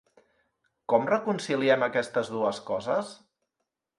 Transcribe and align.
Com 0.93 1.05
reconciliem 1.09 1.85
aquestes 1.89 2.33
dues 2.37 2.61
coses? 2.71 3.15